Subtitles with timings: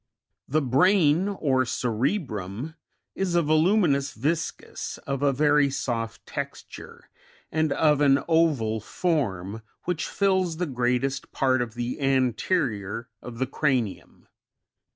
[0.47, 0.53] 1 3.
[0.61, 2.73] The brain, or cerebrum
[3.13, 3.17] {Fig.
[3.17, 7.07] 25, c.) is a voluminous viscus, of a very soft texture,
[7.51, 13.45] and of an oval form, which fills the greatest part of the anterior of the
[13.45, 14.27] cranium.